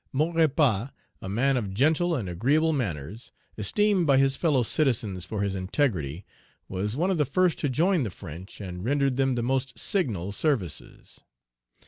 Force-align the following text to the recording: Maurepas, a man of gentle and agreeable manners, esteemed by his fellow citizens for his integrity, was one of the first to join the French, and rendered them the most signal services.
Maurepas, 0.11 0.89
a 1.21 1.29
man 1.29 1.57
of 1.57 1.75
gentle 1.75 2.15
and 2.15 2.27
agreeable 2.27 2.73
manners, 2.73 3.31
esteemed 3.55 4.07
by 4.07 4.17
his 4.17 4.35
fellow 4.35 4.63
citizens 4.63 5.25
for 5.25 5.43
his 5.43 5.53
integrity, 5.53 6.25
was 6.67 6.95
one 6.95 7.11
of 7.11 7.19
the 7.19 7.23
first 7.23 7.59
to 7.59 7.69
join 7.69 8.01
the 8.01 8.09
French, 8.09 8.59
and 8.59 8.83
rendered 8.83 9.15
them 9.17 9.35
the 9.35 9.43
most 9.43 9.77
signal 9.77 10.31
services. 10.31 11.21